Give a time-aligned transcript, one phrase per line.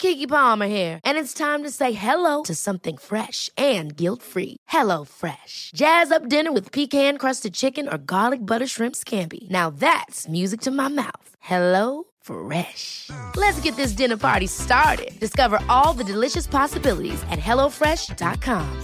[0.00, 4.56] Keke Palmer here, and it's time to say hello to something fresh and guilt-free.
[4.68, 5.72] Hello Fresh.
[5.74, 9.48] Jazz up dinner with pecan-crusted chicken or garlic butter shrimp scampi.
[9.50, 11.36] Now that's music to my mouth.
[11.40, 13.10] Hello Fresh.
[13.36, 15.10] Let's get this dinner party started.
[15.20, 18.82] Discover all the delicious possibilities at hellofresh.com.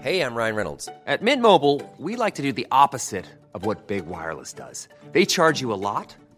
[0.00, 0.88] Hey, I'm Ryan Reynolds.
[1.06, 4.88] At Mint Mobile, we like to do the opposite of what Big Wireless does.
[5.12, 6.16] They charge you a lot,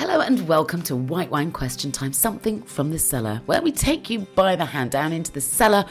[0.00, 4.08] Hello and welcome to White Wine Question Time, something from the cellar, where we take
[4.08, 5.84] you by the hand down into the cellar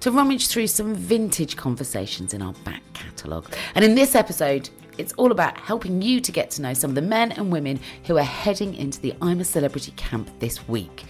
[0.00, 3.54] to rummage through some vintage conversations in our back catalogue.
[3.76, 4.68] And in this episode,
[4.98, 7.78] it's all about helping you to get to know some of the men and women
[8.06, 11.04] who are heading into the I'm a Celebrity camp this week.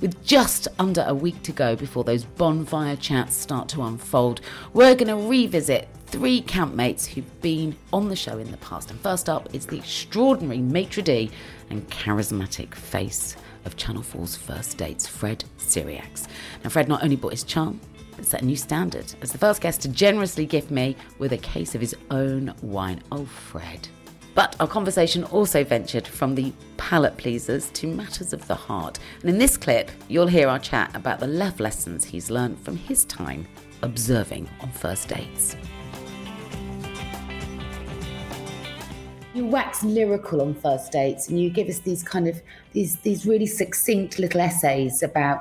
[0.00, 4.40] With just under a week to go before those bonfire chats start to unfold,
[4.72, 8.90] we're going to revisit three campmates who've been on the show in the past.
[8.90, 11.30] And first up is the extraordinary maitre d'
[11.70, 16.26] and charismatic face of Channel 4's First Dates, Fred Sirieix.
[16.64, 17.80] Now, Fred not only brought his charm,
[18.16, 21.38] but set a new standard as the first guest to generously gift me with a
[21.38, 23.00] case of his own wine.
[23.12, 23.86] Oh, Fred.
[24.34, 28.98] But our conversation also ventured from the palate pleasers to matters of the heart.
[29.20, 32.76] And in this clip, you'll hear our chat about the love lessons he's learned from
[32.76, 33.46] his time
[33.82, 35.56] observing on first dates.
[39.32, 42.42] You wax lyrical on first dates and you give us these kind of
[42.72, 45.40] these these really succinct little essays about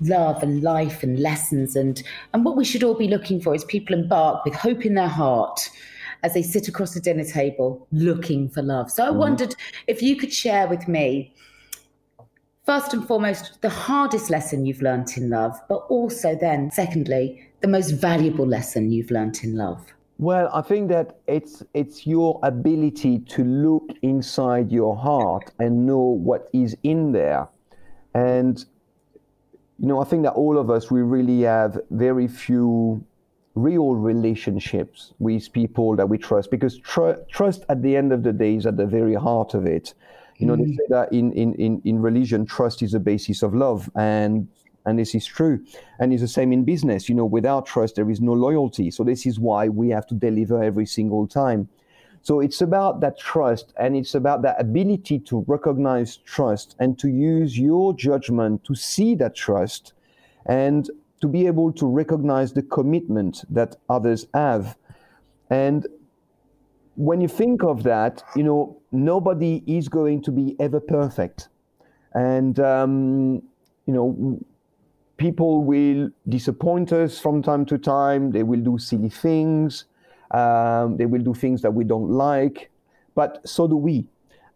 [0.00, 2.02] love and life and lessons and
[2.32, 5.08] and what we should all be looking for is people embark with hope in their
[5.08, 5.68] heart
[6.22, 8.90] as they sit across the dinner table looking for love.
[8.90, 9.16] So I mm.
[9.16, 9.54] wondered
[9.86, 11.34] if you could share with me,
[12.64, 17.68] first and foremost, the hardest lesson you've learnt in love, but also then, secondly, the
[17.68, 19.92] most valuable lesson you've learnt in love.
[20.18, 25.98] Well, I think that it's it's your ability to look inside your heart and know
[25.98, 27.48] what is in there.
[28.14, 28.64] And
[29.78, 33.04] you know, I think that all of us we really have very few
[33.56, 38.32] real relationships with people that we trust because tr- trust at the end of the
[38.32, 39.94] day is at the very heart of it
[40.36, 40.66] you know mm.
[40.66, 44.46] they say that in, in, in, in religion trust is the basis of love and
[44.86, 45.62] and this is true
[45.98, 49.04] and it's the same in business you know without trust there is no loyalty so
[49.04, 51.68] this is why we have to deliver every single time
[52.26, 57.08] so it's about that trust and it's about that ability to recognize trust and to
[57.08, 59.92] use your judgment to see that trust
[60.46, 64.76] and to be able to recognize the commitment that others have.
[65.50, 65.86] And
[66.96, 71.48] when you think of that, you know, nobody is going to be ever perfect.
[72.12, 73.42] And, um,
[73.86, 74.40] you know,
[75.16, 78.30] people will disappoint us from time to time.
[78.30, 79.84] They will do silly things.
[80.30, 82.70] Um, they will do things that we don't like.
[83.14, 84.06] But so do we.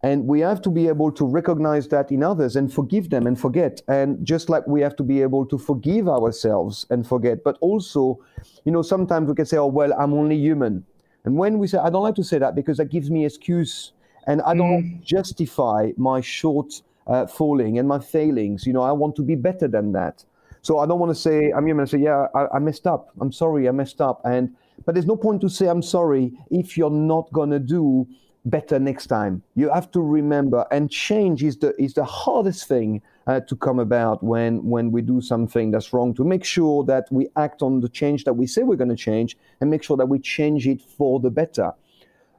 [0.02, 3.38] And we have to be able to recognize that in others and forgive them and
[3.38, 3.82] forget.
[3.86, 8.18] And just like we have to be able to forgive ourselves and forget, but also,
[8.64, 10.84] you know, sometimes we can say, oh, well, I'm only human.
[11.24, 13.92] And when we say, I don't like to say that because that gives me excuse
[14.26, 15.02] and I don't mm.
[15.02, 18.66] justify my short uh, falling and my failings.
[18.66, 20.24] You know, I want to be better than that.
[20.62, 23.10] So I don't want to say, I'm going to say, yeah, I, I messed up.
[23.20, 24.20] I'm sorry, I messed up.
[24.24, 24.54] And
[24.84, 28.06] but there's no point to say I'm sorry if you're not going to do
[28.44, 29.42] better next time.
[29.54, 33.78] You have to remember, and change is the is the hardest thing uh, to come
[33.78, 36.14] about when when we do something that's wrong.
[36.14, 38.96] To make sure that we act on the change that we say we're going to
[38.96, 41.72] change, and make sure that we change it for the better.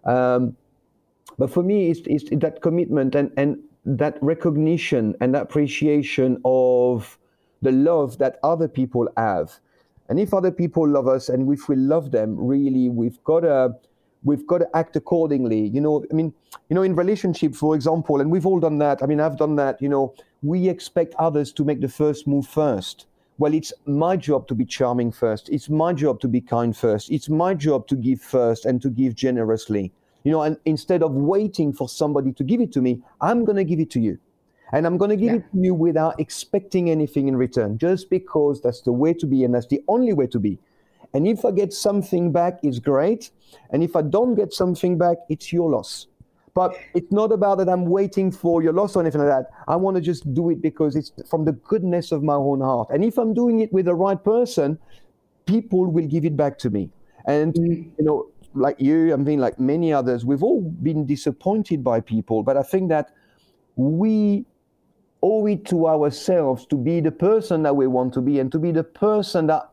[0.03, 0.55] Um,
[1.37, 7.17] but for me, it's, it's that commitment and and that recognition and appreciation of
[7.61, 9.59] the love that other people have.
[10.09, 13.75] And if other people love us and if we love them, really, we've got to
[14.23, 15.67] we've got to act accordingly.
[15.67, 16.33] You know, I mean,
[16.69, 19.01] you know, in relationships, for example, and we've all done that.
[19.01, 19.81] I mean, I've done that.
[19.81, 23.07] You know, we expect others to make the first move first.
[23.37, 25.49] Well, it's my job to be charming first.
[25.49, 27.09] It's my job to be kind first.
[27.09, 29.91] It's my job to give first and to give generously.
[30.23, 33.55] You know, and instead of waiting for somebody to give it to me, I'm going
[33.55, 34.19] to give it to you.
[34.73, 35.39] And I'm going to give yeah.
[35.39, 39.43] it to you without expecting anything in return, just because that's the way to be
[39.43, 40.59] and that's the only way to be.
[41.13, 43.31] And if I get something back, it's great.
[43.71, 46.07] And if I don't get something back, it's your loss.
[46.53, 49.51] But it's not about that I'm waiting for your loss or anything like that.
[49.67, 52.89] I want to just do it because it's from the goodness of my own heart.
[52.91, 54.77] And if I'm doing it with the right person,
[55.45, 56.89] people will give it back to me.
[57.25, 57.89] And, mm.
[57.97, 62.43] you know, like you, I mean, like many others, we've all been disappointed by people.
[62.43, 63.11] But I think that
[63.77, 64.45] we
[65.21, 68.59] owe it to ourselves to be the person that we want to be and to
[68.59, 69.69] be the person that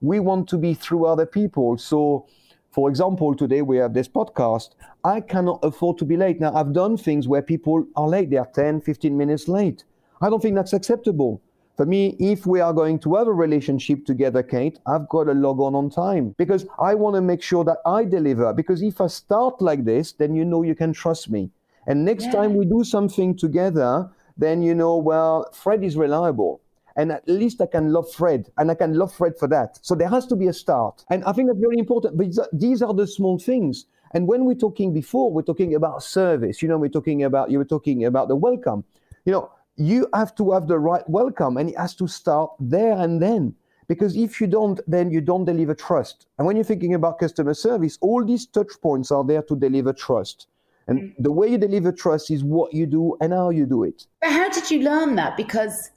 [0.00, 1.78] we want to be through other people.
[1.78, 2.26] So,
[2.70, 4.70] for example, today we have this podcast.
[5.04, 6.40] I cannot afford to be late.
[6.40, 9.84] Now, I've done things where people are late, they are 10, 15 minutes late.
[10.20, 11.40] I don't think that's acceptable.
[11.76, 15.34] For me, if we are going to have a relationship together, Kate, I've got to
[15.34, 18.52] log on on time because I want to make sure that I deliver.
[18.52, 21.50] Because if I start like this, then you know you can trust me.
[21.88, 22.32] And next yeah.
[22.32, 26.60] time we do something together, then you know, well, Fred is reliable.
[26.96, 29.80] And at least I can love Fred, and I can love Fred for that.
[29.82, 31.04] So there has to be a start.
[31.10, 32.16] And I think that's very important.
[32.16, 33.86] But these are the small things.
[34.12, 36.62] And when we're talking before, we're talking about service.
[36.62, 38.84] You know, we're talking about, you were talking about the welcome.
[39.24, 42.92] You know, you have to have the right welcome and it has to start there
[42.92, 43.54] and then
[43.88, 47.54] because if you don't then you don't deliver trust and when you're thinking about customer
[47.54, 50.46] service all these touch points are there to deliver trust
[50.86, 51.14] and mm.
[51.18, 54.30] the way you deliver trust is what you do and how you do it but
[54.30, 55.90] how did you learn that because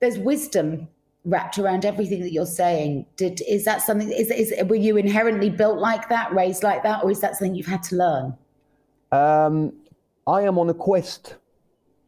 [0.00, 0.88] there's wisdom
[1.24, 5.50] wrapped around everything that you're saying did is that something is, is were you inherently
[5.50, 8.34] built like that raised like that or is that something you've had to learn
[9.12, 9.72] um,
[10.26, 11.36] i am on a quest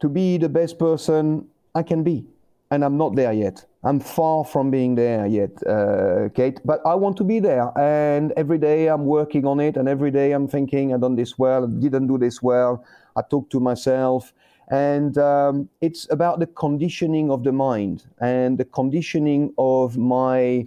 [0.03, 2.25] to be the best person I can be.
[2.71, 3.65] And I'm not there yet.
[3.85, 6.59] I'm far from being there yet, uh, Kate.
[6.63, 7.77] But I want to be there.
[7.77, 9.75] And every day I'm working on it.
[9.75, 12.85] And every day I'm thinking, I done this well, didn't do this well.
[13.17, 14.33] I talk to myself.
[14.69, 20.65] And um, it's about the conditioning of the mind and the conditioning of my,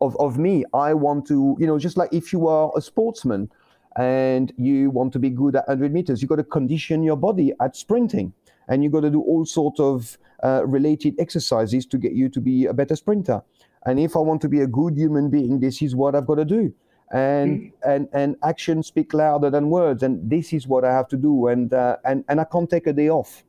[0.00, 0.64] of, of me.
[0.72, 3.50] I want to, you know, just like if you are a sportsman
[3.96, 7.52] and you want to be good at 100 meters, you've got to condition your body
[7.60, 8.32] at sprinting
[8.68, 12.40] and you got to do all sorts of uh, related exercises to get you to
[12.40, 13.42] be a better sprinter.
[13.86, 16.36] And if I want to be a good human being, this is what I've got
[16.36, 16.72] to do.
[17.12, 17.72] And mm.
[17.86, 21.48] and and actions speak louder than words, and this is what I have to do.
[21.48, 23.44] And uh, and and I can't take a day off.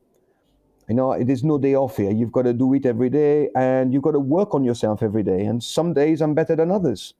[0.89, 2.11] You know, there's no day off here.
[2.11, 5.23] You've got to do it every day, and you've got to work on yourself every
[5.23, 5.45] day.
[5.45, 7.15] And some days I'm better than others.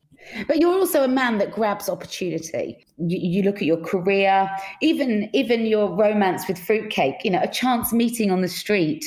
[0.47, 2.85] But you're also a man that grabs opportunity.
[2.97, 4.49] You, you, look at your career,
[4.81, 7.23] even even your romance with fruitcake.
[7.23, 9.05] You know, a chance meeting on the street,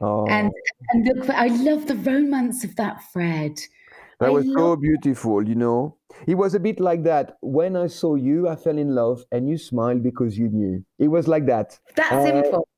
[0.00, 0.26] oh.
[0.26, 0.50] and
[0.90, 3.58] and look, I love the romance of that, Fred.
[4.20, 5.46] That I was so beautiful.
[5.46, 7.36] You know, it was a bit like that.
[7.40, 10.84] When I saw you, I fell in love, and you smiled because you knew.
[10.98, 11.78] It was like that.
[11.96, 12.68] That uh, simple.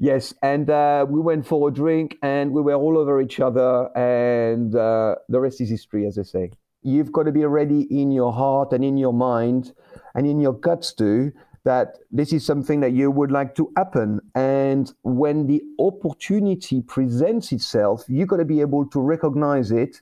[0.00, 3.96] Yes, and uh, we went for a drink, and we were all over each other,
[3.96, 6.50] and uh, the rest is history, as I say
[6.82, 9.72] you've got to be ready in your heart and in your mind
[10.14, 11.32] and in your guts too
[11.64, 14.20] that this is something that you would like to happen.
[14.34, 20.00] And when the opportunity presents itself you've got to be able to recognize it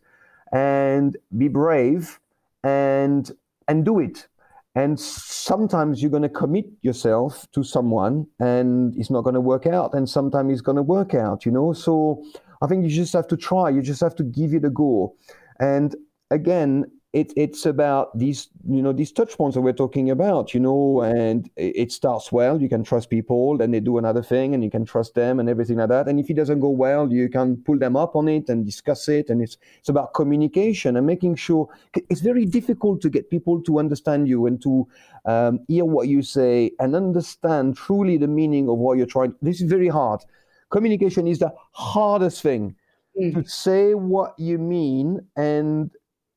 [0.52, 2.20] and be brave
[2.62, 3.30] and
[3.68, 4.28] and do it.
[4.74, 9.66] And sometimes you're going to commit yourself to someone and it's not going to work
[9.66, 11.72] out and sometimes it's going to work out you know?
[11.72, 12.22] So
[12.62, 13.70] i think you just have to try.
[13.70, 15.14] You just have to give it a go.
[15.58, 15.96] And
[16.30, 20.60] again, it, it's about these, you know, these touch points that we're talking about, you
[20.60, 22.60] know, and it, starts well.
[22.60, 25.48] You can trust people, then they do another thing, and you can trust them, and
[25.48, 26.08] everything like that.
[26.08, 29.08] And if it doesn't go well, you can pull them up on it and discuss
[29.08, 29.30] it.
[29.30, 33.78] And it's it's about communication and making sure it's very difficult to get people to
[33.78, 34.86] understand you and to
[35.24, 39.34] um, hear what you say and understand truly the meaning of what you're trying.
[39.40, 40.20] This is very hard.
[40.68, 42.76] Communication is the hardest thing
[43.18, 43.32] mm.
[43.32, 45.90] to say what you mean and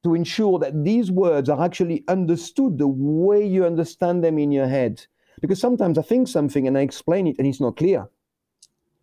[0.04, 4.68] to ensure that these words are actually understood the way you understand them in your
[4.68, 5.06] head.
[5.42, 8.08] Because sometimes I think something and I explain it and it's not clear.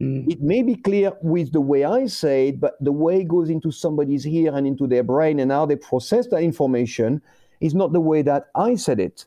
[0.00, 0.30] Mm.
[0.30, 3.48] It may be clear with the way I say it, but the way it goes
[3.48, 7.22] into somebody's ear and into their brain and how they process that information
[7.60, 9.26] is not the way that I said it.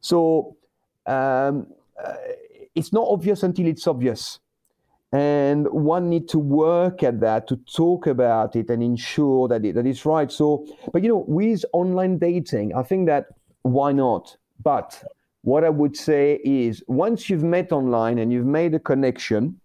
[0.00, 0.56] So
[1.06, 1.66] um,
[2.02, 2.14] uh,
[2.74, 4.40] it's not obvious until it's obvious.
[5.12, 9.74] And one need to work at that to talk about it and ensure that it
[9.74, 10.30] that is right.
[10.30, 13.26] So, but you know, with online dating, I think that
[13.62, 14.36] why not?
[14.62, 15.02] But
[15.42, 19.60] what I would say is once you've met online and you've made a connection,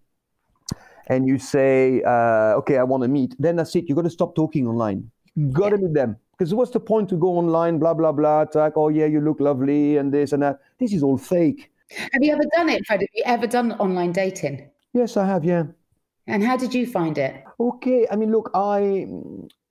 [1.08, 3.86] and you say, uh, okay, I want to meet, then that's it.
[3.88, 5.12] You've got to stop talking online.
[5.36, 5.88] You got to yeah.
[5.88, 6.18] meet them.
[6.32, 9.40] Because what's the point to go online, blah, blah, blah, like, oh, yeah, you look
[9.40, 10.60] lovely and this and that.
[10.80, 11.72] This is all fake.
[11.90, 13.02] Have you ever done it, Fred?
[13.02, 14.68] Have you ever done online dating?
[14.94, 15.64] Yes, I have, yeah.
[16.28, 17.44] And how did you find it?
[17.60, 19.08] Okay, I mean, look, I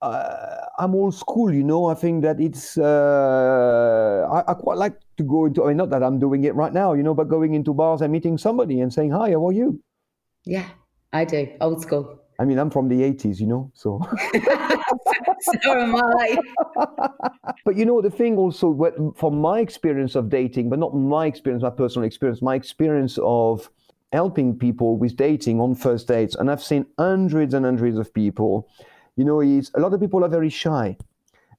[0.01, 1.87] uh, I'm old school, you know.
[1.87, 5.63] I think that it's uh, I, I, quite like to go into.
[5.63, 8.01] I mean, not that I'm doing it right now, you know, but going into bars
[8.01, 9.81] and meeting somebody and saying, "Hi, how are you?"
[10.45, 10.69] Yeah,
[11.11, 11.47] I do.
[11.59, 12.19] Old school.
[12.39, 14.01] I mean, I'm from the 80s, you know, so.
[15.41, 16.37] so am I.
[17.65, 21.63] but you know, the thing also, from my experience of dating, but not my experience,
[21.63, 23.69] my personal experience, my experience of
[24.13, 28.69] helping people with dating on first dates, and I've seen hundreds and hundreds of people,
[29.15, 30.95] you know, is a lot of people are very shy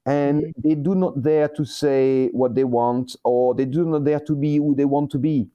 [0.05, 0.67] and mm-hmm.
[0.67, 4.35] they do not dare to say what they want or they do not dare to
[4.35, 5.47] be who they want to be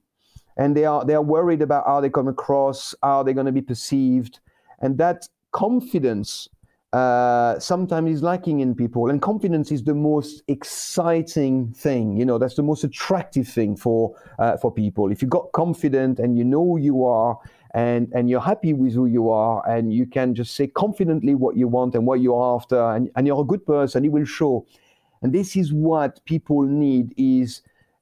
[0.57, 3.51] and they are they are worried about how they come across how they're going to
[3.51, 4.39] be perceived
[4.81, 6.49] and that confidence
[6.93, 12.37] uh, sometimes is lacking in people and confidence is the most exciting thing you know
[12.37, 15.11] that's the most attractive thing for uh, for people.
[15.11, 17.37] If you got confident and you know who you are
[17.73, 21.55] and and you're happy with who you are and you can just say confidently what
[21.55, 24.65] you want and what you're after and, and you're a good person it will show.
[25.21, 27.61] And this is what people need is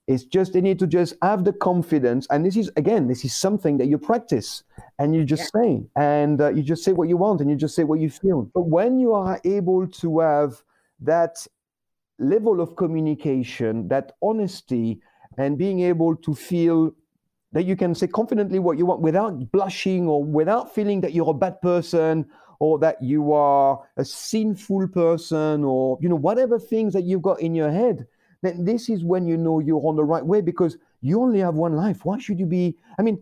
[0.10, 2.26] it's just they need to just have the confidence.
[2.32, 4.64] And this is again, this is something that you practice
[4.98, 5.62] and you just yeah.
[5.62, 8.10] say, and uh, you just say what you want, and you just say what you
[8.10, 8.50] feel.
[8.56, 10.64] But when you are able to have
[11.02, 11.46] that
[12.18, 15.00] level of communication, that honesty,
[15.38, 16.92] and being able to feel
[17.52, 21.30] that you can say confidently what you want without blushing or without feeling that you're
[21.30, 22.26] a bad person
[22.60, 27.40] or that you are a sinful person or you know whatever things that you've got
[27.40, 28.08] in your head
[28.42, 31.56] then this is when you know you're on the right way because you only have
[31.56, 32.06] one life.
[32.06, 32.78] Why should you be?
[32.98, 33.22] I mean,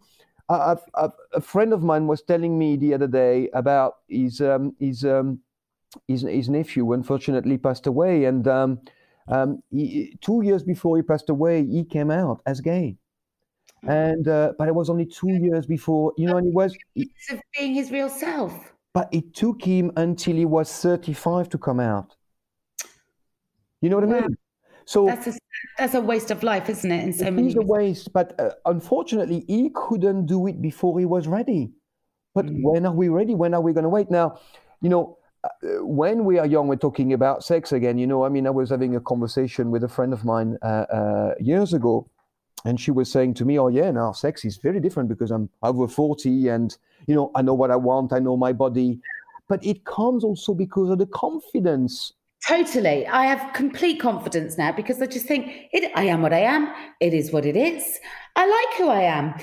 [0.49, 4.75] a, a, a friend of mine was telling me the other day about his um,
[4.79, 5.39] his, um,
[6.07, 6.93] his his nephew.
[6.93, 8.79] Unfortunately, passed away, and um,
[9.27, 12.97] um, he, two years before he passed away, he came out as gay.
[13.83, 17.11] And uh, but it was only two years before, you know, and he was he,
[17.31, 18.73] of being his real self.
[18.93, 22.15] But it took him until he was thirty-five to come out.
[23.81, 24.05] You know what.
[24.05, 24.37] I mean?
[24.87, 25.33] So that's a,
[25.77, 27.03] that's a waste of life, isn't it?
[27.03, 27.53] In so many.
[27.53, 31.71] A waste, but uh, unfortunately, he couldn't do it before he was ready.
[32.33, 32.61] But mm.
[32.63, 33.35] when are we ready?
[33.35, 34.09] When are we going to wait?
[34.09, 34.39] Now,
[34.79, 35.49] you know, uh,
[35.83, 37.97] when we are young, we're talking about sex again.
[37.97, 40.85] You know, I mean, I was having a conversation with a friend of mine uh,
[40.89, 42.09] uh years ago,
[42.63, 45.49] and she was saying to me, "Oh yeah, now sex is very different because I'm
[45.63, 46.75] over forty, and
[47.07, 49.01] you know, I know what I want, I know my body."
[49.49, 52.13] But it comes also because of the confidence
[52.45, 53.07] Totally.
[53.07, 56.71] I have complete confidence now because I just think it, I am what I am.
[56.99, 57.99] It is what it is.
[58.35, 59.33] I like who I am.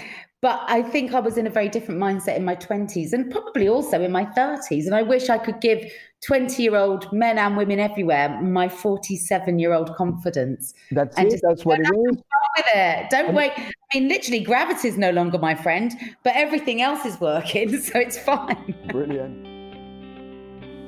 [0.45, 3.67] But I think I was in a very different mindset in my 20s and probably
[3.67, 4.85] also in my 30s.
[4.85, 5.91] And I wish I could give
[6.27, 10.75] 20 year old men and women everywhere my 47 year old confidence.
[10.91, 11.41] That's and it.
[11.43, 12.17] That's what it is.
[12.57, 13.09] With it.
[13.09, 13.53] Don't and wait.
[13.57, 17.81] I mean, literally, gravity is no longer my friend, but everything else is working.
[17.85, 18.75] So it's fine.
[18.89, 19.54] Brilliant.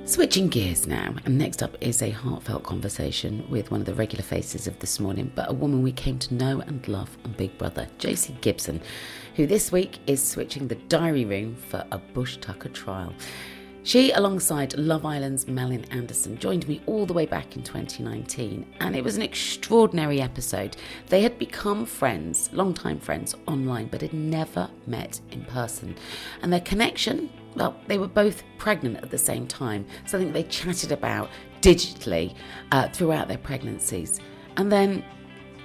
[0.07, 4.23] Switching gears now, and next up is a heartfelt conversation with one of the regular
[4.23, 7.59] faces of this morning, but a woman we came to know and love on Big
[7.59, 8.81] Brother, Josie Gibson,
[9.35, 13.13] who this week is switching the diary room for a Bush Tucker trial.
[13.83, 18.95] She, alongside Love Island's Malin Andersson, joined me all the way back in 2019, and
[18.95, 20.77] it was an extraordinary episode.
[21.09, 25.97] They had become friends, long-time friends online, but had never met in person.
[26.43, 30.93] And their connection well, they were both pregnant at the same time, something they chatted
[30.93, 31.31] about
[31.63, 32.35] digitally
[32.71, 34.21] uh, throughout their pregnancies.
[34.57, 35.05] And then,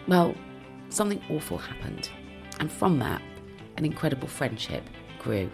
[0.08, 0.34] well,
[0.90, 2.10] something awful happened.
[2.60, 3.22] And from that,
[3.78, 4.84] an incredible friendship
[5.20, 5.50] grew.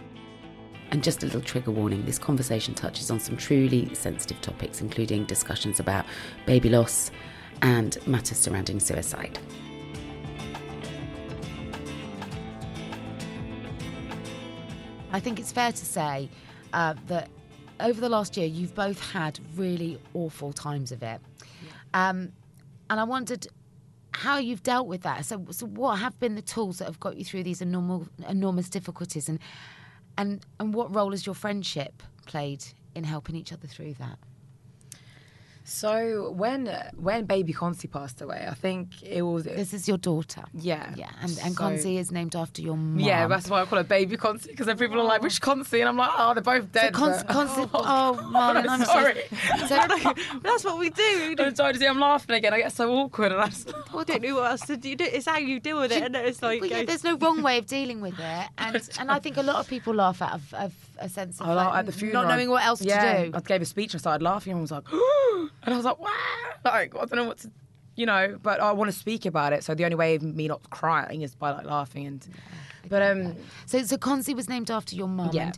[0.91, 5.25] And just a little trigger warning this conversation touches on some truly sensitive topics, including
[5.25, 6.05] discussions about
[6.45, 7.11] baby loss
[7.61, 9.37] and matters surrounding suicide.
[15.11, 16.29] I think it's fair to say
[16.73, 17.29] uh, that
[17.79, 21.21] over the last year, you've both had really awful times of it.
[21.93, 22.31] Um,
[22.89, 23.47] and I wondered
[24.11, 25.25] how you've dealt with that.
[25.25, 28.69] So, so what have been the tools that have got you through these enormous, enormous
[28.69, 29.39] difficulties, and
[30.17, 32.63] and and what role has your friendship played
[32.95, 34.17] in helping each other through that?
[35.69, 40.43] So when when baby Consy passed away, I think it was This is your daughter.
[40.53, 42.99] yeah Yeah, and, and So- Consy is named after your mom.
[42.99, 45.81] Yeah, that's why I call her baby Consy because then people are like, which Consy?
[45.81, 46.93] And I'm like, oh, they're both dead.
[46.93, 49.23] But- Consy- oh, Malin, I'm sorry.
[49.67, 49.75] So,
[50.41, 51.35] That's what we do.
[51.39, 52.53] I'm sorry to see I'm laughing again.
[52.53, 54.95] I get so awkward and I just, I don't know what else to do.
[54.99, 57.57] It's how you deal with it, and it's like Well, yeah, there's no wrong way
[57.57, 60.53] of dealing with it, and and I think a lot of people laugh out of,
[60.53, 63.37] of a sense of like, at the funeral, not knowing what else yeah, to do.
[63.37, 65.85] I gave a speech and I started laughing and I was like, and I was
[65.85, 66.09] like, wow,
[66.65, 67.51] like I don't know what to,
[67.95, 69.63] you know, but I want to speak about it.
[69.63, 72.27] So the only way of me not crying is by like laughing and,
[72.89, 73.35] but um,
[73.65, 75.31] So, so Consy was named after your mum.
[75.33, 75.47] Yeah.
[75.47, 75.57] And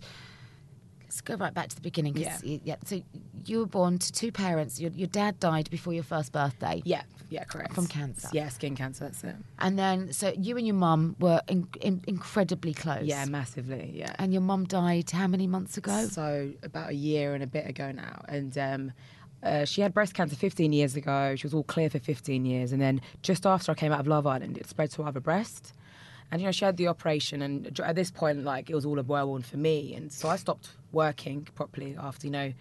[1.20, 2.16] let's go right back to the beginning.
[2.16, 2.38] Yeah.
[2.44, 2.76] yeah.
[2.86, 3.02] So
[3.46, 4.80] you were born to two parents.
[4.80, 6.82] Your, your dad died before your first birthday.
[6.86, 7.74] yeah, yeah, correct.
[7.74, 8.30] From cancer.
[8.32, 9.06] Yeah, skin cancer.
[9.06, 9.36] That's it.
[9.60, 13.04] And then, so you and your mum were in, in, incredibly close.
[13.04, 13.92] Yeah, massively.
[13.94, 14.14] Yeah.
[14.18, 16.08] And your mum died how many months ago?
[16.08, 18.92] So about a year and a bit ago now, and um,
[19.44, 21.36] uh, she had breast cancer 15 years ago.
[21.36, 24.08] She was all clear for 15 years, and then just after I came out of
[24.08, 25.74] Love Island, it spread to her other breast.
[26.32, 29.00] And you know, she had the operation, and at this point, like it was all
[29.00, 32.54] a whirlwind for me, and so I stopped working properly after you know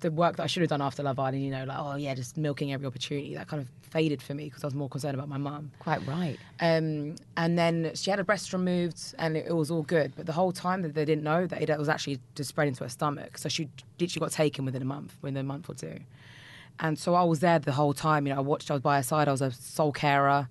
[0.00, 1.44] the work that I should have done after Love Island.
[1.44, 3.34] You know, like oh yeah, just milking every opportunity.
[3.34, 5.70] That kind of faded for me because I was more concerned about my mum.
[5.78, 6.38] Quite right.
[6.60, 10.12] Um, and then she had a breast removed, and it, it was all good.
[10.16, 12.84] But the whole time that they didn't know that it was actually just spread into
[12.84, 13.38] her stomach.
[13.38, 13.68] So she
[14.00, 15.98] literally got taken within a month, within a month or two.
[16.78, 18.26] And so I was there the whole time.
[18.26, 18.70] You know, I watched.
[18.70, 19.28] I was by her side.
[19.28, 20.48] I was a sole carer.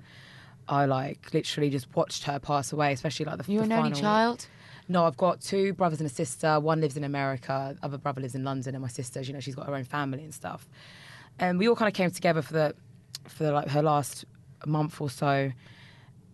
[0.67, 3.51] I like literally just watched her pass away, especially like the.
[3.51, 4.47] You the an only child?
[4.87, 6.59] No, I've got two brothers and a sister.
[6.59, 7.75] One lives in America.
[7.81, 10.23] Other brother lives in London, and my sister, you know, she's got her own family
[10.23, 10.67] and stuff.
[11.39, 12.75] And we all kind of came together for the
[13.27, 14.25] for like her last
[14.65, 15.51] month or so.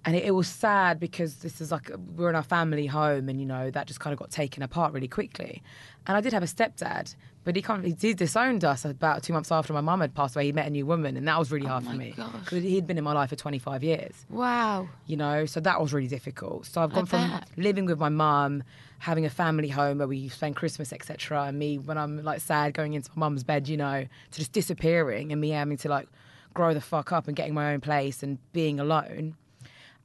[0.03, 3.39] And it, it was sad because this is like we're in our family home, and
[3.39, 5.61] you know that just kind of got taken apart really quickly.
[6.07, 9.33] And I did have a stepdad, but he of he did disowned us about two
[9.33, 10.45] months after my mum had passed away.
[10.45, 12.31] He met a new woman, and that was really oh hard for Oh me gosh.
[12.43, 14.89] because he'd been in my life for 25 years Wow.
[15.07, 17.47] you know so that was really difficult so i've I gone from bet.
[17.57, 18.63] living with my mum
[18.99, 22.73] having a family home where we spend christmas etc and me when i'm like sad
[22.75, 26.07] going into my mum's bed you know to just disappearing and me having to like
[26.53, 29.35] grow the fuck up and getting my own place and being alone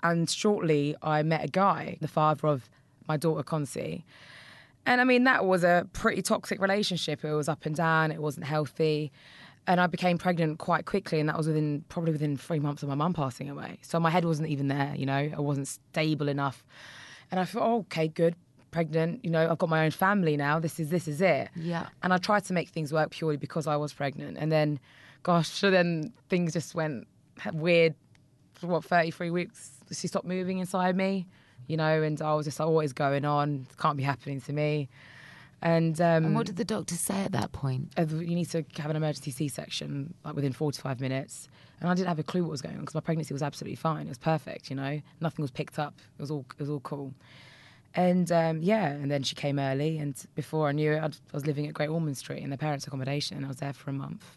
[0.03, 2.69] and shortly i met a guy the father of
[3.09, 4.03] my daughter Consy.
[4.87, 7.25] And I mean, that was a pretty toxic relationship.
[7.25, 9.13] It was up and down, it wasn't healthy.
[9.67, 12.89] And I became pregnant quite quickly, and that was within probably within three months of
[12.89, 13.79] my mum passing away.
[13.83, 16.65] So my head wasn't even there, you know, I wasn't stable enough.
[17.33, 18.37] And I thought, oh, okay, good,
[18.71, 20.61] pregnant, you know, I've got my own family now.
[20.61, 21.49] This is this is it.
[21.57, 21.89] Yeah.
[22.05, 24.37] And I tried to make things work purely because I was pregnant.
[24.39, 24.79] And then,
[25.25, 27.09] gosh, so then things just went
[27.53, 27.95] weird.
[28.55, 29.73] For what, 33 weeks?
[29.93, 31.27] She stopped moving inside me,
[31.67, 33.67] you know, and I was just like, what is going on?
[33.71, 34.89] It can't be happening to me.
[35.63, 37.93] And, um, And what did the doctor say at that point?
[37.99, 41.49] uh, you need to have an emergency C-section like within 45 minutes.
[41.81, 43.77] And I didn't have a clue what was going on because my pregnancy was absolutely
[43.77, 44.07] fine.
[44.07, 45.01] It was perfect, you know.
[45.21, 45.95] Nothing was picked up.
[46.19, 47.13] It was all it was all cool.
[47.95, 51.35] And um, yeah, and then she came early, and before I knew it, I'd, I
[51.35, 53.37] was living at Great Ormond Street in the parents' accommodation.
[53.39, 54.37] And I was there for a month,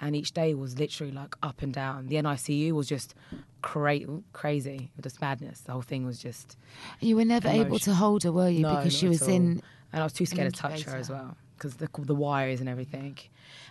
[0.00, 2.06] and each day was literally like up and down.
[2.08, 3.14] The NICU was just
[3.62, 4.00] cra-
[4.32, 5.60] crazy, just madness.
[5.60, 6.56] The whole thing was just
[7.00, 8.60] You were never able to hold her, were you?
[8.60, 9.34] no, because she was at all.
[9.34, 9.62] in.
[9.92, 12.68] and I was too scared to touch her as well because the the wires and
[12.68, 13.18] everything.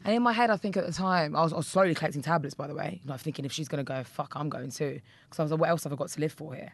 [0.03, 2.21] And in my head, I think at the time I was, I was slowly collecting
[2.21, 2.55] tablets.
[2.55, 4.99] By the way, like thinking if she's gonna go, fuck, I'm going too.
[5.25, 6.73] Because I was like, what else have I got to live for here?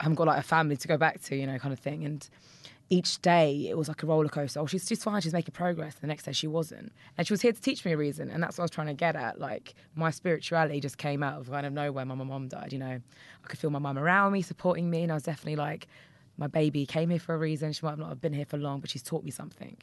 [0.00, 2.04] I haven't got like a family to go back to, you know, kind of thing.
[2.04, 2.28] And
[2.90, 4.60] each day it was like a roller coaster.
[4.60, 5.20] Oh, she's she's fine.
[5.20, 5.96] She's making progress.
[5.96, 8.30] The next day she wasn't, and she was here to teach me a reason.
[8.30, 9.38] And that's what I was trying to get at.
[9.38, 12.04] Like my spirituality just came out of kind of nowhere.
[12.04, 12.72] My mum died.
[12.72, 13.00] You know,
[13.44, 15.86] I could feel my mum around me, supporting me, and I was definitely like,
[16.38, 17.72] my baby came here for a reason.
[17.72, 19.76] She might not have been here for long, but she's taught me something.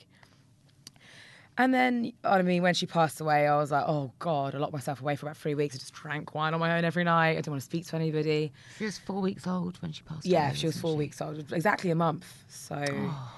[1.57, 4.73] And then, I mean, when she passed away, I was like, oh God, I locked
[4.73, 5.73] myself away for about three weeks.
[5.75, 7.29] I just drank wine on my own every night.
[7.31, 8.51] I didn't want to speak to anybody.
[8.77, 10.55] She was four weeks old when she passed Yeah, away.
[10.55, 12.25] she was four weeks old, exactly a month.
[12.49, 13.31] So oh.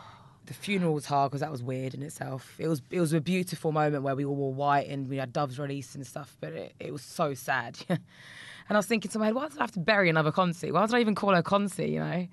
[0.47, 2.56] the funeral was hard because that was weird in itself.
[2.58, 5.32] It was it was a beautiful moment where we all wore white and we had
[5.32, 7.77] doves released and stuff, but it, it was so sad.
[7.89, 7.99] and
[8.67, 10.71] I was thinking to my head, why did I have to bury another Consy?
[10.71, 11.91] Why did I even call her Consy?
[11.91, 12.27] You know.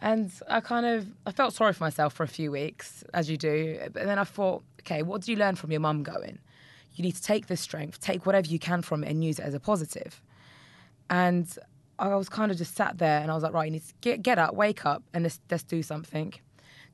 [0.00, 3.36] And I kind of I felt sorry for myself for a few weeks, as you
[3.36, 3.78] do.
[3.92, 6.38] But then I thought, okay, what did you learn from your mum going?
[6.94, 9.44] You need to take this strength, take whatever you can from it, and use it
[9.44, 10.22] as a positive.
[11.10, 11.46] And
[11.98, 13.94] I was kind of just sat there, and I was like, right, you need to
[14.00, 16.32] get get up, wake up, and let's let's do something.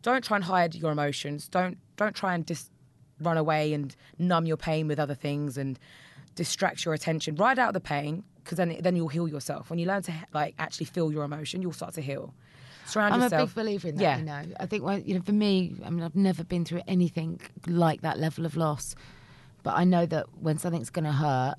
[0.02, 1.48] don't try and hide your emotions.
[1.48, 2.70] Don't don't try and just
[3.20, 5.78] run away and numb your pain with other things and
[6.34, 7.36] distract your attention.
[7.36, 9.68] Ride out the pain because then then you'll heal yourself.
[9.68, 12.34] When you learn to like actually feel your emotion, you'll start to heal.
[12.86, 13.42] Surround I'm yourself.
[13.42, 14.02] a big believer in that.
[14.02, 14.18] Yeah.
[14.18, 16.82] You know, I think when, you know, for me, I mean, I've never been through
[16.86, 18.94] anything like that level of loss,
[19.62, 21.54] but I know that when something's going to hurt,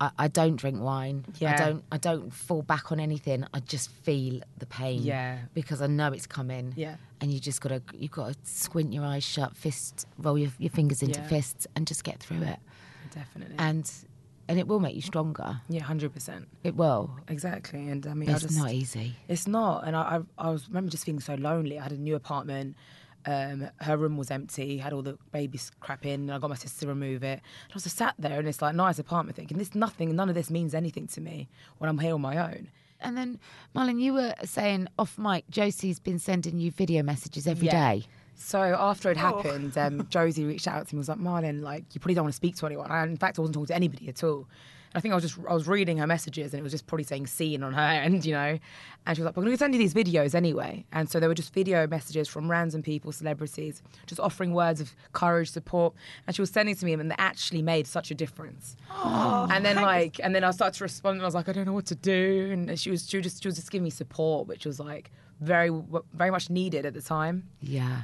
[0.00, 1.24] I, I don't drink wine.
[1.38, 1.54] Yeah.
[1.54, 1.84] I don't.
[1.92, 3.44] I don't fall back on anything.
[3.54, 5.02] I just feel the pain.
[5.02, 5.38] Yeah.
[5.54, 6.74] Because I know it's coming.
[6.76, 6.96] Yeah.
[7.20, 11.00] And you just gotta you gotta squint your eyes shut, fist roll your, your fingers
[11.02, 11.28] into Yeah.
[11.28, 12.58] fists, and just get through it.
[13.14, 13.54] Definitely.
[13.58, 13.90] And
[14.48, 15.60] and it will make you stronger.
[15.68, 16.48] yeah, hundred percent.
[16.62, 17.10] It will.
[17.28, 17.88] Exactly.
[17.88, 19.14] And I mean, I it's just, not easy.
[19.28, 19.86] It's not.
[19.86, 21.78] And I, I, I was remember just feeling so lonely.
[21.78, 22.76] I had a new apartment.
[23.26, 24.76] Um, her room was empty.
[24.78, 26.22] Had all the babies crap in.
[26.22, 27.40] And I got my sister to remove it.
[27.40, 30.14] And I was just sat there in this like nice apartment, thinking this nothing.
[30.14, 32.68] None of this means anything to me when I'm here on my own.
[33.00, 33.38] And then,
[33.74, 38.04] Malin, you were saying off mic, Josie's been sending you video messages every day.
[38.36, 41.84] So after it happened, um, Josie reached out to me and was like, Malin, like,
[41.92, 42.90] you probably don't want to speak to anyone.
[42.90, 44.48] I, in fact, I wasn't talking to anybody at all.
[44.96, 47.02] I think I was just, I was reading her messages and it was just probably
[47.02, 48.58] saying seen on her end, you know.
[49.06, 50.84] And she was like, we're going to send you these videos anyway.
[50.92, 54.94] And so there were just video messages from random people, celebrities, just offering words of
[55.12, 55.94] courage, support.
[56.26, 58.76] And she was sending to me and they actually made such a difference.
[59.50, 61.66] and then like, and then I started to respond and I was like, I don't
[61.66, 62.50] know what to do.
[62.52, 65.10] And she was, she was just, she was just giving me support, which was like
[65.40, 65.70] very,
[66.12, 68.02] very much needed at the time Yeah.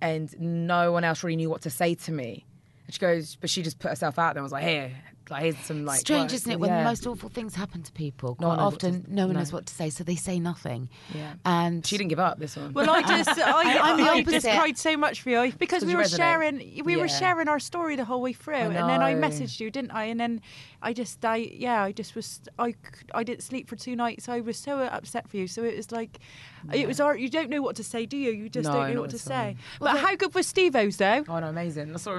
[0.00, 2.44] And no one else really knew what to say to me.
[2.86, 4.90] And she goes, but she just put herself out there and was like, here,
[5.28, 6.58] like here's some like Strange, words." isn't it?
[6.58, 6.78] When Yeah.
[6.78, 9.26] the most awful things happen to people, No quite one knows what to- often no
[9.26, 9.40] one no.
[9.40, 10.88] knows what to say, so they say nothing.
[11.14, 11.34] Yeah.
[11.44, 12.72] And she didn't give up this one.
[12.72, 15.90] Well, I just, I, I'm the I, just cried so much for you because we
[15.90, 16.16] you were resonate.
[16.16, 19.70] sharing, we were sharing our story the whole way through, and then I messaged you,
[19.70, 20.04] didn't I?
[20.04, 20.40] And then
[20.80, 22.74] I just, I, yeah, I just was, I
[23.14, 24.30] I didn't sleep for two nights.
[24.30, 25.46] I was so upset for you.
[25.46, 26.20] So it was like,
[26.72, 28.30] it was, our, you don't know what to say, do you?
[28.30, 29.56] You just No, don't know what to say.
[29.80, 29.92] all.
[29.92, 31.24] But how good was Steve-O's though?
[31.28, 31.92] oh no, amazing!
[31.92, 32.16] That's what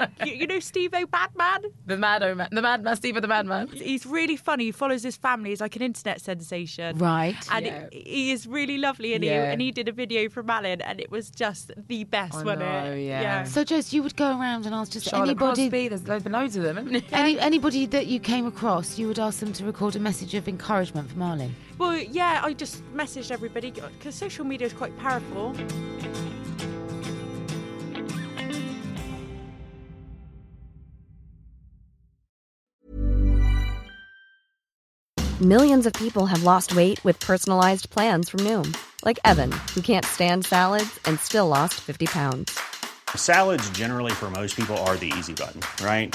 [0.00, 1.64] I'm you, you know Steve-O Batman?
[1.86, 3.68] the mad, oh, man, the madman, Steve the madman.
[3.68, 4.64] He's really funny.
[4.66, 5.50] He follows his family.
[5.50, 6.98] He's like an internet sensation.
[6.98, 7.36] Right.
[7.50, 7.86] And Yeah.
[7.92, 9.30] he- he is really lovely in you.
[9.30, 9.50] Yeah.
[9.52, 12.60] And he did a video for Malin, and it was just the best, I wasn't
[12.60, 13.00] know, it?
[13.04, 13.44] yeah.
[13.44, 16.56] so, Josie, you would go around and ask just Charlotte anybody, Crosby, there's, there's loads
[16.56, 16.76] of them.
[16.76, 17.02] haven't there?
[17.12, 20.48] any, anybody that you came across, you would ask them to record a message of
[20.48, 21.54] encouragement for Malin.
[21.78, 25.54] Well, yeah, I just messaged everybody because social media is quite powerful.
[35.42, 40.06] Millions of people have lost weight with personalized plans from Noom, like Evan, who can't
[40.06, 42.58] stand salads and still lost 50 pounds.
[43.14, 46.14] Salads, generally, for most people, are the easy button, right?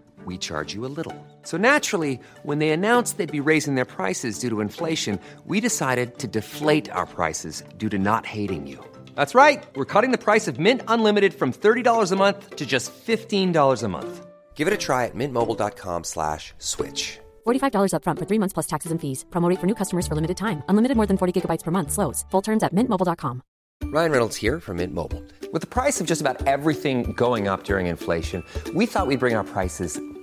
[0.25, 1.15] we charge you a little.
[1.41, 6.19] So naturally, when they announced they'd be raising their prices due to inflation, we decided
[6.19, 8.77] to deflate our prices due to not hating you.
[9.15, 9.63] That's right.
[9.75, 13.87] We're cutting the price of Mint Unlimited from $30 a month to just $15 a
[13.87, 14.25] month.
[14.53, 17.17] Give it a try at mintmobile.com slash switch.
[17.47, 19.25] $45 upfront for three months plus taxes and fees.
[19.31, 20.61] Promo rate for new customers for limited time.
[20.69, 21.91] Unlimited more than 40 gigabytes per month.
[21.91, 22.25] Slows.
[22.29, 23.41] Full terms at mintmobile.com.
[23.85, 25.21] Ryan Reynolds here from Mint Mobile.
[25.51, 29.35] With the price of just about everything going up during inflation, we thought we'd bring
[29.35, 29.99] our prices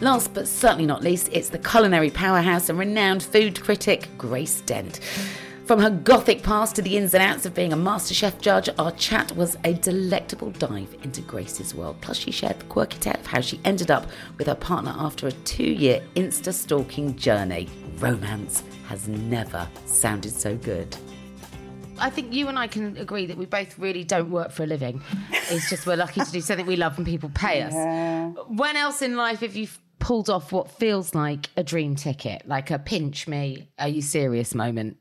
[0.00, 5.00] Last but certainly not least, it's the culinary powerhouse and renowned food critic, Grace Dent.
[5.66, 8.92] From her gothic past to the ins and outs of being a MasterChef judge, our
[8.92, 11.96] chat was a delectable dive into Grace's world.
[12.00, 14.06] Plus, she shared the quirky tale of how she ended up
[14.38, 17.68] with her partner after a two year Insta stalking journey.
[17.98, 20.96] Romance has never sounded so good.
[21.98, 24.66] I think you and I can agree that we both really don't work for a
[24.66, 25.02] living.
[25.50, 27.74] It's just we're lucky to do something we love and people pay us.
[28.46, 29.66] When else in life have you
[29.98, 34.54] pulled off what feels like a dream ticket, like a pinch me, are you serious
[34.54, 34.96] moment?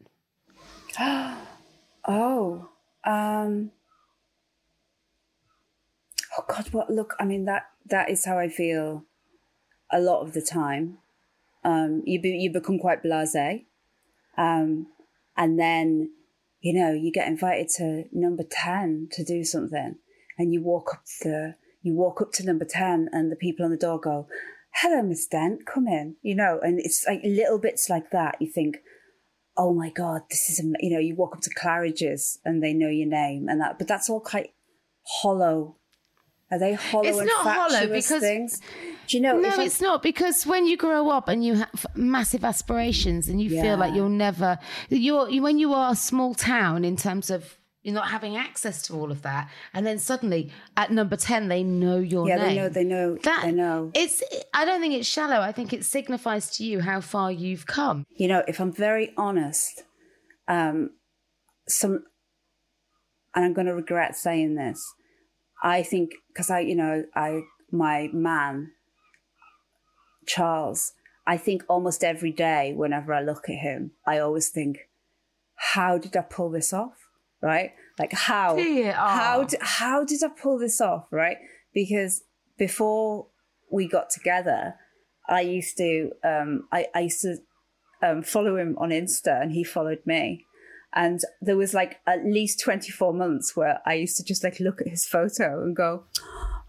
[2.10, 2.70] Oh,
[3.04, 3.72] um,
[6.38, 6.70] oh God!
[6.72, 7.16] What look?
[7.20, 9.04] I mean that that is how I feel
[9.92, 11.00] a lot of the time.
[11.66, 13.66] Um, you be, you become quite blasé,
[14.38, 14.88] um,
[15.36, 16.12] and then
[16.62, 19.98] you know you get invited to number ten to do something,
[20.38, 23.72] and you walk up the you walk up to number ten, and the people on
[23.72, 24.28] the door go,
[24.82, 28.36] "Hello, Miss Dent, come in," you know, and it's like little bits like that.
[28.40, 28.78] You think,
[29.58, 32.74] "Oh my God, this is," am-" you know, you walk up to Claridge's and they
[32.74, 34.52] know your name, and that, but that's all quite
[35.22, 35.76] hollow.
[36.50, 38.62] Are they hollow It's and not hollow because- things?
[39.08, 39.38] Do you know?
[39.38, 43.42] no, I- it's not because when you grow up and you have massive aspirations and
[43.42, 44.58] you feel like you'll never,
[44.90, 48.82] you're you, when you are a small town in terms of you're not having access
[48.82, 52.48] to all of that, and then suddenly at number ten they know your yeah, name.
[52.48, 53.92] they know, they know, That- they know.
[53.94, 54.22] It's.
[54.54, 55.40] I don't think it's shallow.
[55.40, 58.06] I think it signifies to you how far you've come.
[58.10, 59.84] You know, if I'm very honest,
[60.50, 60.90] um,
[61.70, 62.04] some,
[63.34, 64.86] and I'm going to regret saying this.
[65.64, 68.72] I think because I, you know, I my man,
[70.26, 70.92] Charles.
[71.26, 74.90] I think almost every day, whenever I look at him, I always think,
[75.56, 77.07] "How did I pull this off?"
[77.42, 77.72] Right?
[78.00, 78.56] Like how?
[79.10, 79.44] How?
[79.44, 81.08] D- how did I pull this off?
[81.12, 81.38] Right?
[81.74, 82.24] Because
[82.58, 83.28] before
[83.72, 84.76] we got together,
[85.30, 87.38] I used to, um, I, I used to
[88.02, 90.46] um, follow him on Insta, and he followed me.
[90.94, 94.82] And there was like at least 24 months where I used to just like look
[94.82, 96.06] at his photo and go,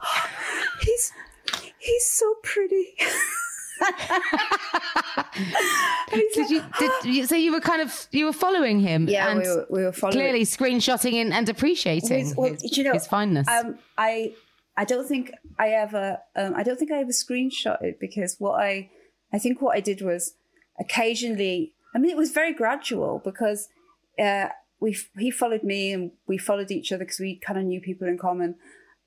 [0.83, 1.13] he's
[1.79, 2.95] he's so pretty.
[6.11, 7.27] Did you, did you?
[7.27, 9.09] So you were kind of you were following him.
[9.09, 12.85] Yeah, and we were- we were following- Clearly screenshotting and, and appreciating well, his, you
[12.85, 13.47] know, his fineness.
[13.49, 14.35] Um, I
[14.77, 18.91] I don't think I ever um, I don't think I ever screenshotted because what I
[19.33, 20.35] I think what I did was
[20.81, 21.75] occasionally.
[21.95, 23.69] I mean, it was very gradual because
[24.19, 24.49] uh,
[24.81, 28.07] we he followed me and we followed each other because we kind of knew people
[28.09, 28.57] in common.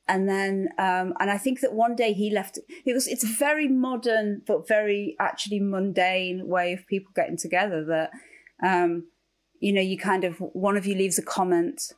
[0.08, 2.58] And then, um, and I think that one day he left.
[2.86, 7.86] It was it's a very modern but very actually mundane way of people getting together.
[7.86, 8.12] That
[8.68, 9.08] um,
[9.60, 11.94] you know, you kind of one of you leaves a comment,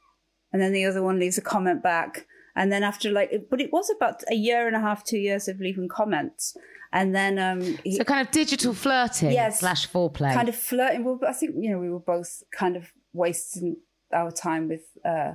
[0.52, 3.72] and then the other one leaves a comment back, and then after like, but it
[3.72, 6.56] was about a year and a half, two years of leaving comments,
[6.92, 9.62] and then um, he, so kind of digital flirting Yes.
[9.62, 10.34] slash foreplay.
[10.34, 11.04] kind of flirting.
[11.06, 13.78] Well, I think you know we were both kind of wasting
[14.14, 15.34] our time with uh,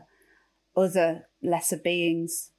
[0.76, 2.50] other lesser beings.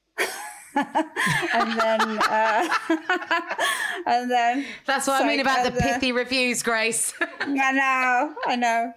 [0.75, 2.69] And then, uh,
[4.05, 7.13] and then That's what I mean about the pithy reviews, Grace.
[7.39, 8.93] I know, I know,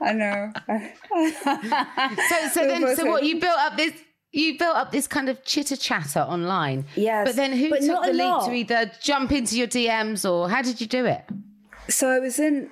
[0.00, 0.52] I know.
[2.28, 3.92] so so then so what you built up this
[4.32, 6.84] you built up this kind of chitter chatter online.
[6.96, 10.50] Yes, But then who but took the lead to either jump into your DMs or
[10.50, 11.24] how did you do it?
[11.88, 12.70] So I was in,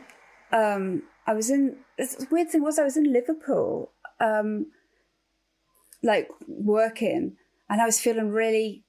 [0.53, 1.77] um, I was in.
[1.97, 3.91] The weird thing was I was in Liverpool,
[4.21, 4.67] um,
[6.03, 7.37] like working,
[7.69, 8.85] and I was feeling really,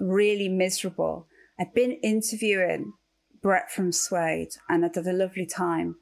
[0.00, 1.26] really miserable.
[1.58, 2.92] I'd been interviewing
[3.42, 5.96] Brett from Suede, and I'd had a lovely time,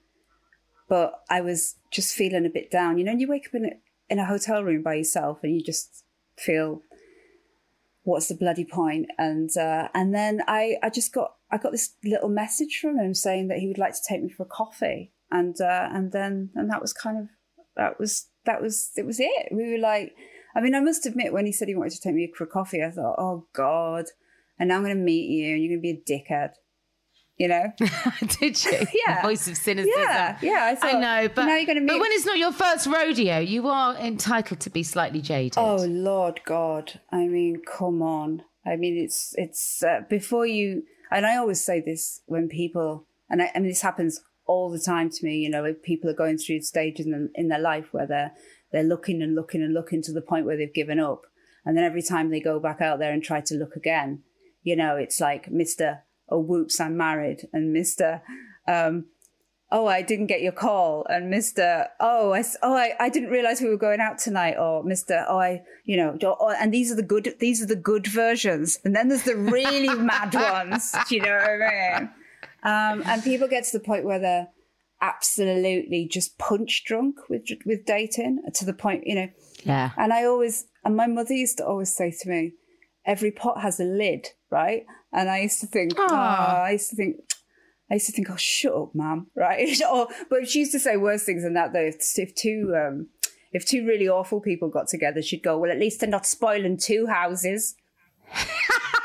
[0.88, 2.98] but I was just feeling a bit down.
[2.98, 3.70] You know, and you wake up in a,
[4.09, 6.05] in a hotel room by yourself, and you just
[6.37, 6.83] feel
[8.05, 9.07] what's the bloody point?
[9.18, 13.14] And uh, and then I I just got I got this little message from him
[13.14, 16.51] saying that he would like to take me for a coffee, and uh, and then
[16.55, 17.29] and that was kind of
[17.77, 19.48] that was that was it was it.
[19.51, 20.14] We were like,
[20.54, 22.46] I mean, I must admit when he said he wanted to take me for a
[22.46, 24.06] coffee, I thought, oh God,
[24.58, 26.50] and now I'm going to meet you, and you're going to be a dickhead.
[27.38, 27.72] You know?
[28.40, 28.72] Did you?
[29.06, 29.22] Yeah.
[29.22, 30.00] The voice of cynicism.
[30.00, 32.52] Yeah, yeah, I thought, know, but now you're gonna meet- But when it's not your
[32.52, 35.54] first rodeo, you are entitled to be slightly jaded.
[35.56, 37.00] Oh Lord God!
[37.10, 38.42] I mean, come on.
[38.66, 40.84] I mean, it's it's uh, before you.
[41.10, 44.78] And I always say this when people, and I, I mean, this happens all the
[44.78, 45.38] time to me.
[45.38, 48.32] You know, people are going through stages in, in their life where they're
[48.72, 51.22] they're looking and looking and looking to the point where they've given up,
[51.64, 54.22] and then every time they go back out there and try to look again,
[54.62, 56.04] you know, it's like Mister.
[56.28, 56.80] Oh, whoops!
[56.80, 58.22] I'm married, and Mister.
[58.66, 59.06] Um,
[59.70, 63.61] oh, I didn't get your call, and Mister, oh, I, oh, I, I didn't realize
[63.61, 66.16] we were going out tonight, or Mister, oh, I, you know,
[66.58, 69.94] and these are the good, these are the good versions, and then there's the really
[69.98, 70.94] mad ones.
[71.08, 72.11] Do you know what I mean?
[72.62, 74.48] Um, and people get to the point where they're
[75.02, 79.28] absolutely just punch drunk with with dating to the point, you know.
[79.64, 79.90] Yeah.
[79.98, 82.52] And I always, and my mother used to always say to me,
[83.04, 84.86] every pot has a lid, right?
[85.12, 87.16] And I used to think, oh, I used to think,
[87.90, 89.68] I used to think, oh, shut up, ma'am, right?
[89.92, 91.80] or, but she used to say worse things than that, though.
[91.80, 93.08] If, if two, um,
[93.52, 96.78] if two really awful people got together, she'd go, well, at least they're not spoiling
[96.78, 97.74] two houses.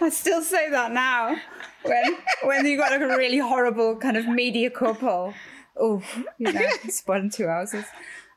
[0.00, 1.36] I still say that now.
[1.82, 5.34] When when you got like a really horrible kind of media couple,
[5.78, 6.02] oh,
[6.38, 7.84] you know, spoiling two houses.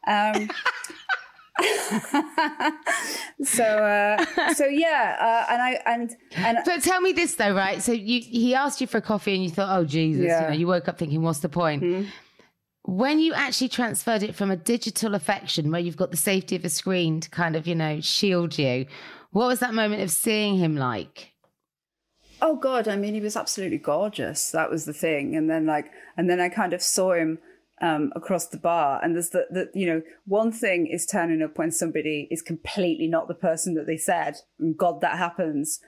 [0.08, 0.50] Um,
[3.44, 7.82] so uh, so yeah, uh, and I and and But tell me this though, right?
[7.82, 10.44] So you he asked you for a coffee and you thought, oh Jesus, Yeah.
[10.44, 12.08] you know, you woke up thinking, what's the point?
[12.86, 16.66] When you actually transferred it from a digital affection where you've got the safety of
[16.66, 18.88] a screen to kind of, you know, shield you,
[19.32, 21.33] what was that moment of seeing him like?
[22.44, 24.52] Oh god, I mean, he was absolutely gorgeous.
[24.52, 25.36] That was the thing.
[25.36, 27.40] And then like, and then I kind of saw him
[27.82, 29.00] um, across the bar.
[29.02, 33.08] And there's the, the, you know, one thing is turning up when somebody is completely
[33.08, 34.36] not the person that they said.
[34.60, 35.80] And God, that happens.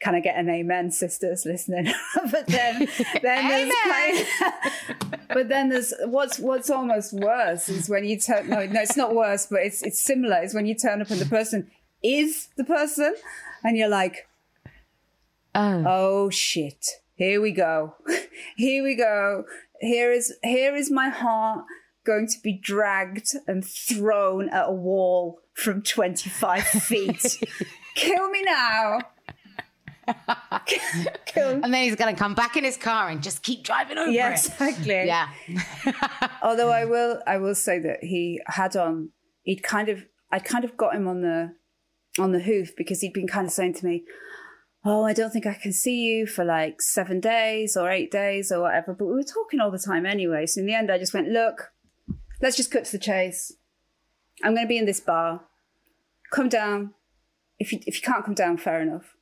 [0.00, 1.92] Can I get an amen, sisters listening?
[2.30, 2.88] but then,
[3.20, 8.64] then there's kind but then there's what's what's almost worse is when you turn no
[8.66, 11.26] no it's not worse but it's it's similar is when you turn up and the
[11.26, 11.70] person
[12.02, 13.14] is the person
[13.64, 14.28] and you're like
[15.54, 15.84] Oh.
[15.86, 17.94] oh shit here we go
[18.56, 19.44] here we go
[19.80, 21.64] here is here is my heart
[22.04, 27.42] going to be dragged and thrown at a wall from 25 feet
[27.94, 28.98] kill me now
[31.36, 34.10] And then he's going to come back in his car and just keep driving over
[34.10, 34.32] yeah, it.
[34.32, 35.04] exactly.
[35.06, 35.28] Yeah.
[36.42, 39.10] Although I will, I will say that he had on.
[39.42, 41.54] He'd kind of, I'd kind of got him on the,
[42.18, 44.04] on the hoof because he'd been kind of saying to me,
[44.84, 48.52] "Oh, I don't think I can see you for like seven days or eight days
[48.52, 50.46] or whatever." But we were talking all the time anyway.
[50.46, 51.72] So in the end, I just went, "Look,
[52.40, 53.52] let's just cut to the chase.
[54.42, 55.42] I'm going to be in this bar.
[56.30, 56.94] Come down.
[57.58, 59.14] If you if you can't come down, fair enough."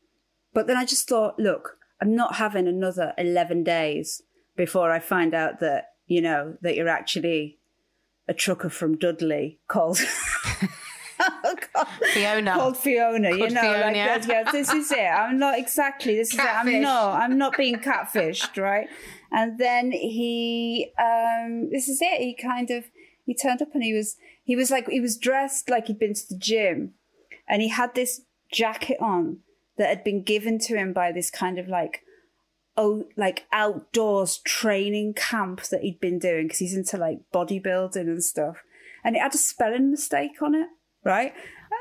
[0.55, 4.23] But then I just thought, look, I'm not having another 11 days
[4.57, 7.59] before I find out that, you know, that you're actually
[8.29, 10.01] a trucker from Dudley called.
[12.13, 12.55] Fiona.
[12.55, 13.97] Called Fiona, you Called know, like Fiona.
[13.97, 14.99] yes, yes, this is it.
[14.99, 16.45] I'm not exactly this is it.
[16.45, 18.89] I'm not I'm not being catfished, right?
[19.31, 22.21] And then he um this is it.
[22.21, 22.85] He kind of
[23.25, 26.15] he turned up and he was he was like he was dressed like he'd been
[26.15, 26.95] to the gym
[27.49, 29.39] and he had this jacket on
[29.79, 32.03] that had been given to him by this kind of like
[32.77, 38.25] oh like outdoors training camp that he'd been doing because he's into like bodybuilding and
[38.25, 38.57] stuff
[39.05, 40.69] and it had a spelling mistake on it
[41.05, 41.33] right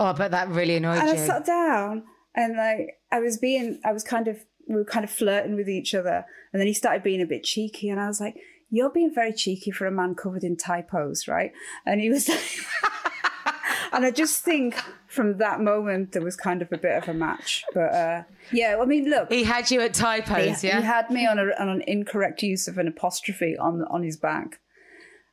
[0.01, 0.99] Oh, but that really annoyed me.
[1.01, 4.85] and I sat down and like I was being, I was kind of, we were
[4.85, 6.25] kind of flirting with each other.
[6.51, 7.87] And then he started being a bit cheeky.
[7.87, 8.35] And I was like,
[8.71, 11.51] you're being very cheeky for a man covered in typos, right?
[11.85, 12.41] And he was like,
[13.93, 17.13] and I just think from that moment, there was kind of a bit of a
[17.13, 17.63] match.
[17.71, 19.31] But uh, yeah, I mean, look.
[19.31, 20.79] He had you at typos, he, yeah?
[20.79, 24.17] He had me on, a, on an incorrect use of an apostrophe on on his
[24.17, 24.61] back.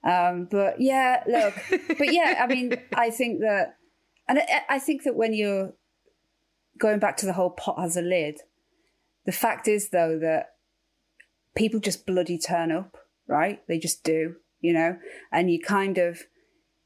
[0.04, 1.54] Um, but yeah, look,
[1.98, 3.76] but yeah, I mean, I think that,
[4.28, 5.72] and I, I think that when you're
[6.78, 8.40] going back to the whole pot has a lid,
[9.26, 10.50] the fact is though that
[11.56, 13.60] people just bloody turn up, right?
[13.66, 14.98] They just do, you know,
[15.32, 16.20] and you kind of.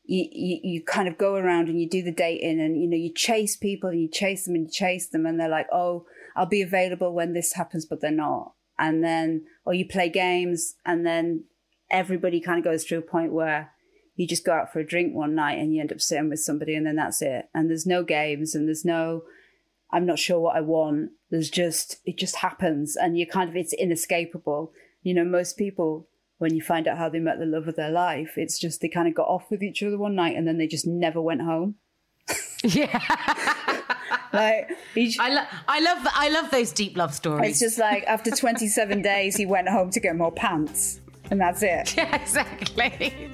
[0.04, 2.96] You, you, you kind of go around and you do the dating and you know
[2.96, 6.06] you chase people and you chase them and you chase them and they're like oh
[6.34, 10.74] I'll be available when this happens but they're not and then or you play games
[10.84, 11.44] and then
[11.88, 13.70] everybody kind of goes through a point where
[14.14, 16.40] you just go out for a drink one night and you end up sitting with
[16.40, 17.48] somebody and then that's it.
[17.54, 19.22] And there's no games and there's no
[19.94, 21.10] i'm not sure what i want.
[21.30, 24.72] There's just it just happens and you kind of it's inescapable.
[25.02, 27.90] You know most people when you find out how they met the love of their
[27.90, 30.58] life it's just they kind of got off with each other one night and then
[30.58, 31.76] they just never went home.
[32.64, 33.00] Yeah.
[34.32, 37.50] Like I, lo- I love I love those deep love stories.
[37.50, 41.62] it's just like after 27 days he went home to get more pants and that's
[41.62, 41.94] it.
[41.96, 43.30] Yeah exactly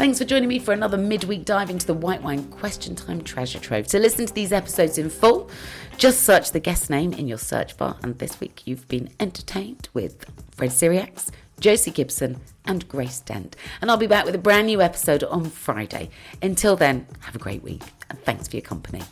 [0.00, 3.58] Thanks for joining me for another midweek dive into the White Wine Question Time treasure
[3.58, 3.86] trove.
[3.88, 5.50] To listen to these episodes in full,
[5.98, 7.98] just search the guest name in your search bar.
[8.02, 11.28] And this week you've been entertained with Fred Sirieix,
[11.60, 13.56] Josie Gibson, and Grace Dent.
[13.82, 16.08] And I'll be back with a brand new episode on Friday.
[16.40, 19.02] Until then, have a great week and thanks for your company.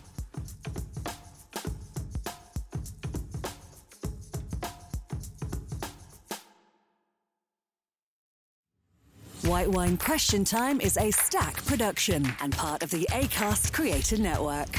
[9.48, 14.78] White Wine Question Time is an Acast production and part of the ACAST Creator Network.